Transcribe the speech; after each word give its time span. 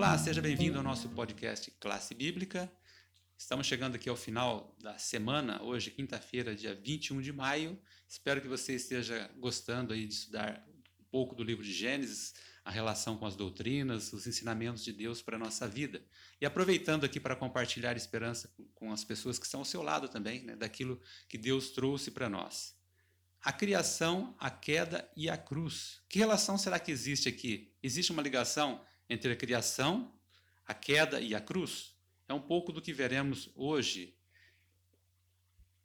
Olá, 0.00 0.16
seja 0.16 0.40
bem-vindo 0.40 0.78
ao 0.78 0.82
nosso 0.82 1.10
podcast 1.10 1.70
Classe 1.72 2.14
Bíblica. 2.14 2.72
Estamos 3.36 3.66
chegando 3.66 3.96
aqui 3.96 4.08
ao 4.08 4.16
final 4.16 4.74
da 4.80 4.96
semana, 4.96 5.62
hoje, 5.62 5.90
quinta-feira, 5.90 6.56
dia 6.56 6.74
21 6.74 7.20
de 7.20 7.30
maio. 7.30 7.78
Espero 8.08 8.40
que 8.40 8.48
você 8.48 8.76
esteja 8.76 9.30
gostando 9.36 9.92
aí 9.92 10.06
de 10.06 10.14
estudar 10.14 10.66
um 10.98 11.04
pouco 11.10 11.34
do 11.34 11.44
livro 11.44 11.62
de 11.62 11.70
Gênesis, 11.70 12.32
a 12.64 12.70
relação 12.70 13.18
com 13.18 13.26
as 13.26 13.36
doutrinas, 13.36 14.10
os 14.14 14.26
ensinamentos 14.26 14.82
de 14.82 14.90
Deus 14.90 15.20
para 15.20 15.36
a 15.36 15.38
nossa 15.38 15.68
vida. 15.68 16.02
E 16.40 16.46
aproveitando 16.46 17.04
aqui 17.04 17.20
para 17.20 17.36
compartilhar 17.36 17.94
esperança 17.94 18.50
com 18.74 18.90
as 18.90 19.04
pessoas 19.04 19.38
que 19.38 19.44
estão 19.44 19.60
ao 19.60 19.66
seu 19.66 19.82
lado 19.82 20.08
também, 20.08 20.42
né, 20.44 20.56
daquilo 20.56 20.98
que 21.28 21.36
Deus 21.36 21.72
trouxe 21.72 22.10
para 22.10 22.26
nós. 22.26 22.74
A 23.42 23.52
criação, 23.52 24.34
a 24.38 24.50
queda 24.50 25.06
e 25.14 25.28
a 25.28 25.36
cruz. 25.36 26.00
Que 26.08 26.18
relação 26.18 26.56
será 26.56 26.78
que 26.80 26.90
existe 26.90 27.28
aqui? 27.28 27.74
Existe 27.82 28.12
uma 28.12 28.22
ligação 28.22 28.82
entre 29.10 29.32
a 29.32 29.36
criação, 29.36 30.14
a 30.66 30.72
queda 30.72 31.20
e 31.20 31.34
a 31.34 31.40
cruz? 31.40 31.94
É 32.28 32.32
um 32.32 32.40
pouco 32.40 32.72
do 32.72 32.80
que 32.80 32.92
veremos 32.92 33.50
hoje. 33.56 34.16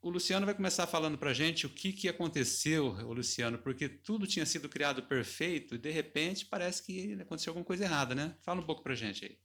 O 0.00 0.08
Luciano 0.08 0.46
vai 0.46 0.54
começar 0.54 0.86
falando 0.86 1.18
para 1.18 1.30
a 1.30 1.34
gente 1.34 1.66
o 1.66 1.70
que, 1.70 1.92
que 1.92 2.08
aconteceu, 2.08 2.92
Luciano, 3.12 3.58
porque 3.58 3.86
tudo 3.86 4.26
tinha 4.26 4.46
sido 4.46 4.66
criado 4.66 5.02
perfeito 5.02 5.74
e 5.74 5.78
de 5.78 5.90
repente 5.90 6.46
parece 6.46 6.82
que 6.82 7.20
aconteceu 7.20 7.50
alguma 7.50 7.66
coisa 7.66 7.84
errada, 7.84 8.14
né? 8.14 8.34
Fala 8.40 8.60
um 8.60 8.64
pouco 8.64 8.82
para 8.82 8.94
a 8.94 8.96
gente 8.96 9.26
aí. 9.26 9.38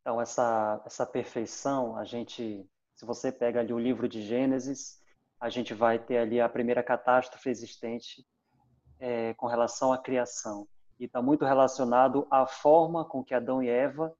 Então, 0.00 0.20
essa, 0.20 0.80
essa 0.86 1.04
perfeição, 1.04 1.96
a 1.96 2.04
gente, 2.04 2.64
se 2.94 3.04
você 3.04 3.32
pega 3.32 3.58
ali 3.58 3.72
o 3.72 3.78
livro 3.80 4.08
de 4.08 4.22
Gênesis, 4.22 5.02
a 5.40 5.50
gente 5.50 5.74
vai 5.74 5.98
ter 5.98 6.18
ali 6.18 6.40
a 6.40 6.48
primeira 6.48 6.82
catástrofe 6.84 7.50
existente 7.50 8.24
é, 9.00 9.34
com 9.34 9.46
relação 9.46 9.92
à 9.92 9.98
criação. 9.98 10.68
E 11.00 11.06
está 11.06 11.22
muito 11.22 11.46
relacionado 11.46 12.26
à 12.30 12.46
forma 12.46 13.04
com 13.04 13.24
que 13.24 13.34
Adão 13.34 13.62
e 13.62 13.68
Eva 13.68 14.14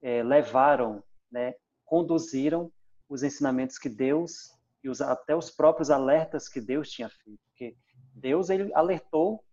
é, 0.00 0.22
levaram, 0.22 1.04
né, 1.30 1.54
conduziram 1.84 2.72
os 3.06 3.22
ensinamentos 3.22 3.78
que 3.78 3.90
Deus 3.90 4.50
e 4.82 4.88
os, 4.88 5.02
até 5.02 5.36
os 5.36 5.50
próprios 5.50 5.90
alertas 5.90 6.48
que 6.48 6.60
Deus 6.60 6.90
tinha 6.90 7.10
feito. 7.10 7.38
Porque 7.50 7.76
Deus 8.14 8.48
ele 8.48 8.72
alertou 8.74 9.44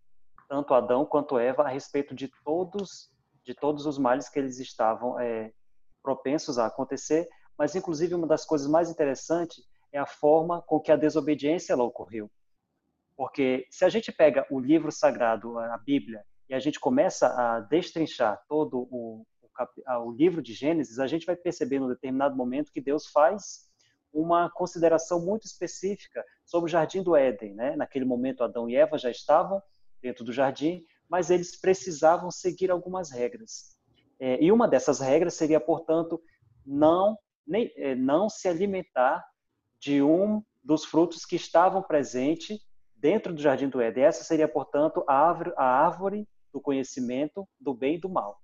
tanto 0.48 0.74
Adão 0.74 1.06
quanto 1.06 1.38
Eva 1.38 1.64
a 1.64 1.70
respeito 1.70 2.16
de 2.16 2.32
todos 2.44 3.12
de 3.44 3.56
todos 3.56 3.86
os 3.86 3.98
males 3.98 4.30
que 4.30 4.38
eles 4.38 4.60
estavam 4.60 5.20
é, 5.20 5.52
propensos 6.04 6.60
a 6.60 6.68
acontecer, 6.68 7.28
mas 7.58 7.76
inclusive 7.76 8.14
uma 8.14 8.28
das 8.28 8.46
coisas 8.46 8.68
mais 8.68 8.92
interessantes 8.92 9.64
é 9.92 9.98
a 9.98 10.06
forma 10.06 10.62
com 10.62 10.80
que 10.80 10.92
a 10.92 10.96
desobediência 10.96 11.74
ela 11.74 11.84
ocorreu. 11.84 12.30
Porque 13.18 13.66
se 13.72 13.84
a 13.84 13.90
gente 13.90 14.12
pega 14.12 14.46
o 14.52 14.60
livro 14.60 14.92
sagrado, 14.92 15.58
a 15.58 15.78
Bíblia, 15.80 16.24
e 16.50 16.56
a 16.56 16.60
gente 16.60 16.80
começa 16.80 17.28
a 17.28 17.60
destrinchar 17.60 18.44
todo 18.48 18.88
o, 18.92 19.24
o, 19.42 20.06
o 20.06 20.12
livro 20.12 20.42
de 20.42 20.54
Gênesis, 20.54 21.00
a 21.00 21.06
gente 21.06 21.26
vai 21.26 21.36
perceber 21.36 21.80
num 21.80 21.88
determinado 21.88 22.36
momento 22.36 22.72
que 22.72 22.82
Deus 22.82 23.06
faz 23.08 23.70
uma 24.12 24.50
consideração 24.50 25.24
muito 25.24 25.46
específica 25.46 26.26
sobre 26.44 26.68
o 26.68 26.72
jardim 26.72 27.04
do 27.04 27.16
Éden. 27.16 27.54
Né? 27.54 27.76
Naquele 27.76 28.06
momento, 28.06 28.44
Adão 28.44 28.68
e 28.68 28.76
Eva 28.76 28.98
já 28.98 29.12
estavam 29.12 29.62
dentro 30.02 30.26
do 30.26 30.34
jardim, 30.34 30.84
mas 31.08 31.30
eles 31.30 31.60
precisavam 31.60 32.32
seguir 32.32 32.72
algumas 32.72 33.12
regras. 33.12 33.78
É, 34.20 34.44
e 34.44 34.52
uma 34.52 34.68
dessas 34.68 35.00
regras 35.00 35.36
seria, 35.36 35.60
portanto, 35.60 36.20
não, 36.66 37.16
nem, 37.46 37.72
é, 37.76 37.94
não 37.94 38.28
se 38.28 38.48
alimentar 38.48 39.24
de 39.80 40.02
um 40.02 40.44
dos 40.64 40.84
frutos 40.84 41.26
que 41.26 41.36
estavam 41.36 41.82
presentes 41.84 42.60
dentro 42.96 43.34
do 43.34 43.42
jardim 43.42 43.70
do 43.70 43.80
Éden. 43.80 44.04
Essa 44.04 44.24
seria, 44.24 44.48
portanto, 44.48 45.04
a 45.08 45.14
árvore, 45.14 45.54
a 45.56 45.64
árvore 45.64 46.28
do 46.52 46.62
conhecimento 46.62 47.48
do 47.60 47.74
bem 47.74 47.96
e 47.96 48.00
do 48.00 48.10
mal. 48.10 48.42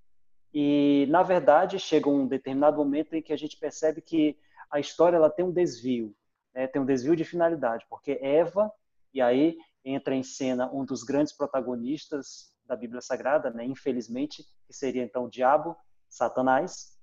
E, 0.53 1.06
na 1.09 1.22
verdade, 1.22 1.78
chega 1.78 2.09
um 2.09 2.25
determinado 2.25 2.78
momento 2.78 3.14
em 3.14 3.22
que 3.22 3.34
a 3.34 3.38
gente 3.38 3.58
percebe 3.58 4.02
que 4.02 4.38
a 4.72 4.80
história 4.80 5.17
ela 5.17 5.30
tem 5.30 5.44
um 5.44 5.52
desvio, 5.52 6.15
né? 6.54 6.65
tem 6.67 6.82
um 6.82 6.86
desvio 6.86 7.15
de 7.15 7.26
finalidade, 7.26 7.86
porque 7.89 8.17
Eva, 8.21 8.71
e 9.14 9.21
aí 9.21 9.58
entra 9.83 10.15
em 10.15 10.23
cena 10.23 10.71
um 10.71 10.86
dos 10.86 11.04
grandes 11.04 11.33
protagonistas 11.33 12.55
da 12.65 12.76
Bíblia 12.76 13.02
Sagrada, 13.02 13.49
né? 13.49 13.65
infelizmente, 13.65 14.44
que 14.65 14.73
seria 14.73 15.04
então 15.04 15.26
o 15.26 15.30
diabo, 15.30 15.76
Satanás, 16.10 16.98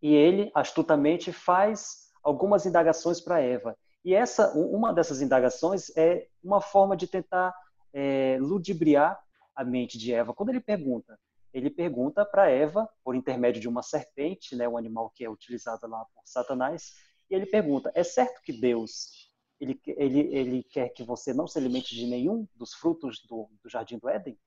e 0.00 0.14
ele 0.14 0.50
astutamente 0.54 1.32
faz 1.32 2.10
algumas 2.22 2.66
indagações 2.66 3.20
para 3.20 3.40
Eva. 3.40 3.76
E 4.04 4.14
essa, 4.14 4.52
uma 4.52 4.92
dessas 4.92 5.20
indagações 5.20 5.90
é 5.96 6.28
uma 6.42 6.60
forma 6.60 6.96
de 6.96 7.06
tentar 7.06 7.54
é, 7.92 8.38
ludibriar 8.40 9.18
a 9.54 9.64
mente 9.64 9.98
de 9.98 10.12
Eva. 10.12 10.34
Quando 10.34 10.50
ele 10.50 10.60
pergunta, 10.60 11.18
ele 11.52 11.70
pergunta 11.70 12.24
para 12.24 12.50
Eva, 12.50 12.88
por 13.02 13.14
intermédio 13.14 13.60
de 13.60 13.68
uma 13.68 13.82
serpente, 13.82 14.56
né, 14.56 14.68
o 14.68 14.76
animal 14.76 15.10
que 15.10 15.24
é 15.24 15.30
utilizado 15.30 15.86
lá 15.86 16.04
por 16.06 16.22
Satanás, 16.24 16.94
e 17.30 17.34
ele 17.34 17.46
pergunta: 17.46 17.92
é 17.94 18.02
certo 18.02 18.42
que 18.42 18.52
Deus 18.52 19.24
ele, 19.60 19.80
ele, 19.86 20.20
ele 20.34 20.62
quer 20.64 20.88
que 20.90 21.02
você 21.02 21.32
não 21.32 21.46
se 21.46 21.58
alimente 21.58 21.94
de 21.94 22.06
nenhum 22.06 22.46
dos 22.54 22.74
frutos 22.74 23.20
do, 23.26 23.48
do 23.62 23.68
jardim 23.68 23.98
do 23.98 24.08
Éden? 24.08 24.38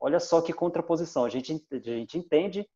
Olha 0.00 0.18
só 0.18 0.40
que 0.40 0.52
contraposição. 0.52 1.24
A 1.24 1.28
gente, 1.28 1.64
a 1.70 1.78
gente 1.78 2.18
entende 2.18 2.68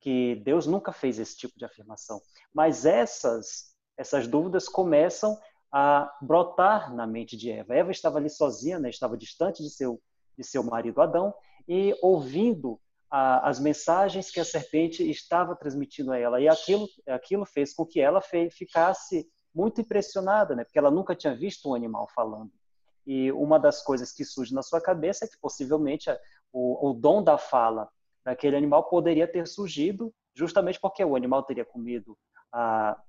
que 0.00 0.36
Deus 0.36 0.66
nunca 0.66 0.92
fez 0.92 1.18
esse 1.18 1.36
tipo 1.36 1.58
de 1.58 1.64
afirmação, 1.64 2.20
mas 2.52 2.84
essas 2.84 3.74
essas 3.96 4.28
dúvidas 4.28 4.68
começam 4.68 5.40
a 5.72 6.14
brotar 6.20 6.94
na 6.94 7.06
mente 7.06 7.34
de 7.34 7.50
Eva. 7.50 7.74
Eva 7.74 7.90
estava 7.90 8.18
ali 8.18 8.28
sozinha, 8.28 8.78
né, 8.78 8.90
estava 8.90 9.16
distante 9.16 9.62
de 9.62 9.70
seu 9.70 10.00
de 10.36 10.44
seu 10.44 10.62
marido 10.62 11.00
Adão 11.00 11.34
e 11.68 11.94
ouvindo 12.02 12.80
a, 13.10 13.48
as 13.48 13.58
mensagens 13.58 14.30
que 14.30 14.40
a 14.40 14.44
serpente 14.44 15.08
estava 15.08 15.56
transmitindo 15.56 16.12
a 16.12 16.18
ela. 16.18 16.40
E 16.40 16.48
aquilo, 16.48 16.86
aquilo 17.06 17.44
fez 17.44 17.74
com 17.74 17.86
que 17.86 18.00
ela 18.00 18.20
fez, 18.20 18.54
ficasse 18.54 19.28
muito 19.54 19.80
impressionada, 19.80 20.54
né? 20.54 20.64
porque 20.64 20.78
ela 20.78 20.90
nunca 20.90 21.14
tinha 21.14 21.34
visto 21.34 21.70
um 21.70 21.74
animal 21.74 22.08
falando. 22.14 22.52
E 23.06 23.30
uma 23.32 23.58
das 23.58 23.82
coisas 23.82 24.12
que 24.12 24.24
surge 24.24 24.52
na 24.52 24.62
sua 24.62 24.80
cabeça 24.80 25.24
é 25.24 25.28
que 25.28 25.38
possivelmente 25.38 26.10
o, 26.52 26.90
o 26.90 26.92
dom 26.92 27.22
da 27.22 27.38
fala 27.38 27.88
daquele 28.24 28.56
animal 28.56 28.88
poderia 28.88 29.26
ter 29.30 29.46
surgido 29.46 30.12
justamente 30.34 30.78
porque 30.80 31.02
o 31.04 31.16
animal 31.16 31.42
teria 31.44 31.64
comido 31.64 32.18
a, 32.52 33.00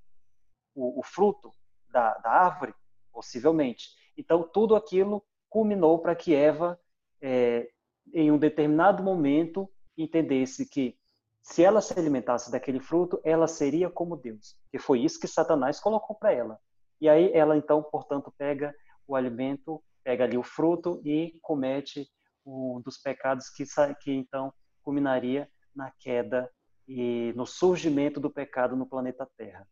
o, 0.74 1.00
o, 1.00 1.02
fruto 1.02 1.52
da, 1.90 2.14
da 2.18 2.30
árvore, 2.30 2.72
possivelmente. 3.12 3.88
Então, 4.16 4.42
tudo 4.42 4.74
aquilo 4.74 5.22
culminou 5.50 5.98
para 5.98 6.14
que 6.14 6.34
Eva, 6.34 6.78
é, 7.20 7.68
em 8.12 8.30
um 8.30 8.38
determinado 8.38 9.02
momento, 9.02 9.70
entendesse 9.96 10.66
que 10.66 10.96
se 11.42 11.62
ela 11.62 11.80
se 11.80 11.98
alimentasse 11.98 12.50
daquele 12.50 12.80
fruto, 12.80 13.20
ela 13.24 13.46
seria 13.46 13.88
como 13.88 14.16
Deus. 14.16 14.56
E 14.72 14.78
foi 14.78 15.00
isso 15.00 15.18
que 15.18 15.26
Satanás 15.26 15.80
colocou 15.80 16.16
para 16.16 16.32
ela. 16.32 16.58
E 17.00 17.08
aí 17.08 17.32
ela 17.32 17.56
então, 17.56 17.82
portanto, 17.82 18.32
pega 18.36 18.74
o 19.06 19.16
alimento, 19.16 19.82
pega 20.04 20.24
ali 20.24 20.36
o 20.36 20.42
fruto 20.42 21.00
e 21.04 21.38
comete 21.40 22.08
um 22.44 22.80
dos 22.84 22.98
pecados 22.98 23.48
que, 23.50 23.64
que 24.02 24.12
então 24.12 24.52
culminaria 24.82 25.50
na 25.74 25.90
queda 25.90 26.50
e 26.86 27.32
no 27.36 27.46
surgimento 27.46 28.18
do 28.18 28.30
pecado 28.30 28.76
no 28.76 28.86
planeta 28.86 29.28
Terra. 29.36 29.66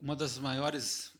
Uma 0.00 0.14
das 0.14 0.38
maiores 0.38 1.16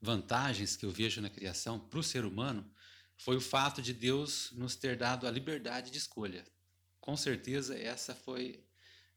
vantagens 0.00 0.76
que 0.76 0.86
eu 0.86 0.90
vejo 0.90 1.20
na 1.20 1.30
criação 1.30 1.78
para 1.78 1.98
o 1.98 2.02
ser 2.02 2.24
humano 2.24 2.70
foi 3.18 3.36
o 3.36 3.40
fato 3.40 3.82
de 3.82 3.92
Deus 3.92 4.50
nos 4.52 4.74
ter 4.76 4.96
dado 4.96 5.26
a 5.26 5.30
liberdade 5.30 5.90
de 5.90 5.98
escolha 5.98 6.44
com 7.08 7.16
certeza 7.16 7.74
essa 7.74 8.14
foi 8.14 8.62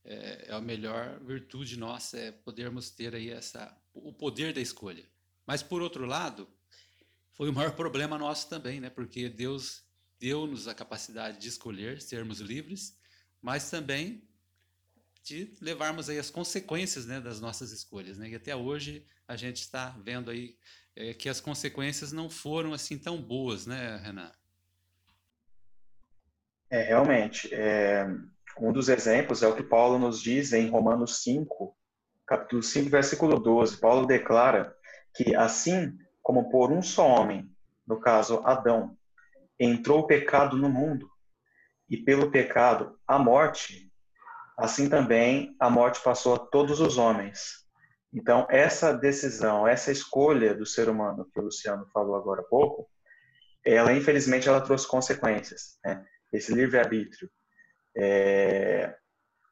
é, 0.06 0.46
é, 0.48 0.54
a 0.54 0.62
melhor 0.62 1.20
virtude 1.26 1.78
nossa, 1.78 2.18
é 2.18 2.32
podermos 2.32 2.90
ter 2.90 3.14
aí 3.14 3.30
essa, 3.30 3.78
o 3.94 4.14
poder 4.14 4.54
da 4.54 4.62
escolha. 4.62 5.06
Mas, 5.46 5.62
por 5.62 5.82
outro 5.82 6.06
lado, 6.06 6.48
foi 7.34 7.50
o 7.50 7.54
maior 7.54 7.76
problema 7.76 8.18
nosso 8.18 8.48
também, 8.48 8.80
né? 8.80 8.90
porque 8.90 9.28
Deus 9.28 9.84
deu-nos 10.18 10.70
a 10.70 10.74
capacidade 10.74 11.38
de 11.38 11.50
escolher, 11.50 12.02
sermos 12.02 12.40
livres, 12.40 12.98
mas 13.42 13.70
também 13.70 14.26
de 15.24 15.54
levarmos 15.62 16.10
aí 16.10 16.18
as 16.18 16.30
consequências 16.30 17.06
né, 17.06 17.20
das 17.20 17.40
nossas 17.40 17.72
escolhas. 17.72 18.18
Né? 18.18 18.30
E 18.30 18.36
até 18.36 18.56
hoje 18.56 19.06
a 19.28 19.36
gente 19.36 19.62
está 19.62 19.96
vendo 20.04 20.32
aí 20.32 20.56
é, 20.96 21.14
que 21.14 21.30
as 21.30 21.40
consequências 21.40 22.12
não 22.12 22.30
foram 22.30 22.74
assim 22.74 22.98
tão 22.98 23.22
boas, 23.22 23.66
né, 23.66 23.98
Renan? 24.04 24.32
É, 26.70 26.84
realmente. 26.84 27.54
É, 27.54 28.06
um 28.60 28.72
dos 28.72 28.90
exemplos 28.90 29.44
é 29.44 29.48
o 29.48 29.56
que 29.56 29.64
Paulo 29.64 30.00
nos 30.00 30.22
diz 30.22 30.54
em 30.54 30.70
Romanos 30.70 31.22
5, 31.24 31.76
capítulo 32.26 32.64
5, 32.64 32.90
versículo 32.90 33.40
12. 33.40 33.78
Paulo 33.78 34.06
declara 34.06 34.76
que 35.14 35.36
assim 35.36 35.98
como 36.22 36.50
por 36.50 36.72
um 36.72 36.82
só 36.82 37.08
homem, 37.08 37.50
no 37.86 38.00
caso 38.00 38.42
Adão, 38.46 38.98
entrou 39.60 40.00
o 40.00 40.08
pecado 40.08 40.56
no 40.58 40.70
mundo, 40.70 41.10
e 41.90 41.98
pelo 41.98 42.32
pecado 42.32 42.98
a 43.06 43.20
morte, 43.20 43.91
assim 44.58 44.90
também 44.90 45.56
a 45.60 45.70
morte 45.70 46.02
passou 46.02 46.36
a 46.36 46.40
todos 46.40 46.80
os 46.80 46.98
homens. 46.98 47.62
Então, 48.14 48.46
essa 48.50 48.94
decisão, 48.94 49.68
essa 49.68 49.92
escolha 49.92 50.54
do 50.54 50.66
ser 50.66 50.90
humano, 50.90 51.28
que 51.32 51.40
o 51.40 51.44
Luciano 51.44 51.86
falou 51.94 52.16
agora 52.16 52.42
há 52.42 52.46
pouco, 52.46 52.88
ela, 53.66 53.94
infelizmente, 53.94 54.50
ela 54.50 54.60
trouxe 54.60 54.88
consequências. 54.88 55.78
Né? 55.86 56.06
esse 56.32 56.54
livre-arbítrio. 56.54 57.30
É, 57.96 58.96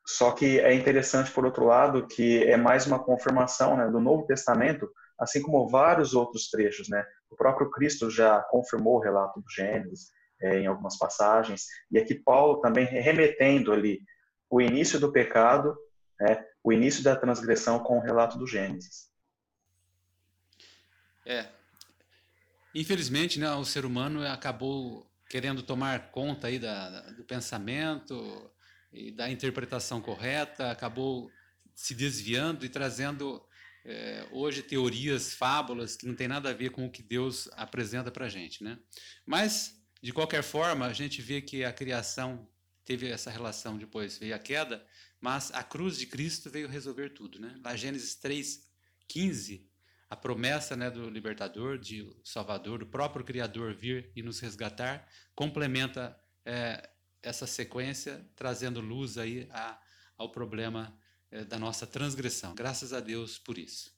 Só 0.06 0.32
que 0.32 0.60
é 0.60 0.74
interessante, 0.74 1.32
por 1.32 1.46
outro 1.46 1.66
lado, 1.66 2.08
que 2.08 2.44
é 2.46 2.58
mais 2.58 2.88
uma 2.88 3.04
confirmação 3.04 3.78
né, 3.78 3.88
do 3.90 4.00
Novo 4.00 4.26
Testamento, 4.26 4.90
assim 5.20 5.42
como 5.42 5.70
vários 5.70 6.14
outros 6.14 6.50
trechos. 6.50 6.90
Né? 6.90 7.04
O 7.30 7.36
próprio 7.36 7.70
Cristo 7.70 8.10
já 8.10 8.42
confirmou 8.50 8.96
o 8.96 9.02
relato 9.02 9.40
do 9.42 9.50
Gênesis 9.50 10.12
é, 10.42 10.60
em 10.60 10.68
algumas 10.68 10.98
passagens, 10.98 11.66
e 11.92 12.00
aqui 12.00 12.16
Paulo 12.16 12.62
também 12.62 12.86
remetendo 12.86 13.74
ali 13.74 14.00
o 14.50 14.62
início 14.62 15.00
do 15.00 15.12
pecado, 15.12 15.78
né, 16.20 16.46
o 16.64 16.74
início 16.74 17.04
da 17.04 17.16
transgressão 17.16 17.80
com 17.80 17.98
o 17.98 18.02
relato 18.02 18.38
do 18.38 18.48
Gênesis. 18.48 19.10
É. 21.26 21.48
Infelizmente, 22.74 23.40
né, 23.40 23.52
o 23.54 23.66
ser 23.66 23.86
humano 23.86 24.26
acabou 24.26 25.10
querendo 25.30 25.62
tomar 25.62 26.12
conta 26.12 26.48
aí 26.48 26.58
da, 26.58 27.02
do 27.12 27.24
pensamento, 27.24 28.52
e 28.92 29.12
da 29.12 29.30
interpretação 29.30 30.02
correta, 30.02 30.72
acabou 30.72 31.32
se 31.76 31.94
desviando 31.94 32.66
e 32.66 32.70
trazendo 32.70 33.42
é, 33.86 34.28
hoje 34.32 34.62
teorias, 34.62 35.34
fábulas 35.34 35.96
que 35.96 36.06
não 36.06 36.16
tem 36.16 36.28
nada 36.28 36.50
a 36.50 36.54
ver 36.54 36.72
com 36.72 36.86
o 36.86 36.92
que 36.92 37.02
Deus 37.02 37.50
apresenta 37.54 38.12
para 38.12 38.26
a 38.26 38.30
gente, 38.30 38.64
né? 38.64 38.78
Mas 39.26 39.80
de 40.02 40.12
qualquer 40.12 40.44
forma 40.44 40.86
a 40.86 40.94
gente 40.94 41.22
vê 41.22 41.42
que 41.42 41.64
a 41.64 41.72
criação 41.72 42.48
teve 42.90 43.08
essa 43.08 43.30
relação 43.30 43.78
depois 43.78 44.18
veio 44.18 44.34
a 44.34 44.40
queda, 44.40 44.84
mas 45.22 45.52
a 45.54 45.62
cruz 45.62 45.96
de 45.96 46.08
Cristo 46.08 46.50
veio 46.50 46.68
resolver 46.68 47.10
tudo, 47.10 47.40
né? 47.40 47.56
Lá 47.64 47.76
Gênesis 47.76 48.16
3:15 48.16 49.68
a 50.10 50.16
promessa 50.16 50.76
né, 50.76 50.90
do 50.90 51.08
libertador, 51.08 51.78
de 51.78 52.04
Salvador, 52.24 52.80
do 52.80 52.88
próprio 52.88 53.24
Criador 53.24 53.76
vir 53.76 54.12
e 54.16 54.24
nos 54.24 54.40
resgatar, 54.40 55.08
complementa 55.36 56.20
é, 56.44 56.90
essa 57.22 57.46
sequência 57.46 58.28
trazendo 58.36 58.82
luz 58.82 59.20
aí 59.20 59.48
a, 59.52 59.80
ao 60.18 60.32
problema 60.32 60.98
é, 61.30 61.46
da 61.46 61.60
nossa 61.60 61.86
transgressão. 61.86 62.56
Graças 62.56 62.92
a 62.92 63.00
Deus 63.00 63.38
por 63.38 63.60
isso. 63.60 63.96